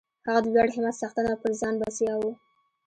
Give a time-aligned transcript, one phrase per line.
[0.25, 2.23] هغه د لوړ همت څښتن او پر ځان بسیا و